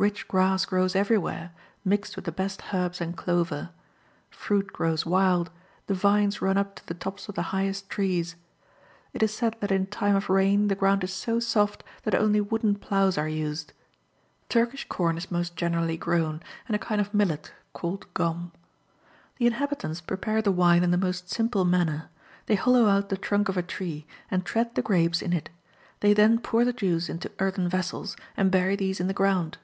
[0.00, 1.52] Rich grass grows everywhere,
[1.84, 3.68] mixed with the best herbs and clover.
[4.30, 5.50] Fruit grows wild;
[5.88, 8.34] the vines run up to the tops of the highest trees.
[9.12, 12.40] It is said that in time of rain the ground is so soft, that only
[12.40, 13.74] wooden ploughs are used.
[14.48, 18.52] Turkish corn is most generally grown, and a kind of millet, called gom.
[19.36, 22.08] The inhabitants prepare the wine in the most simple manner.
[22.46, 25.50] They hollow out the trunk of a tree, and tread the grapes in it;
[26.00, 29.58] they then pour the juice into earthen vessels, and bury these in the ground.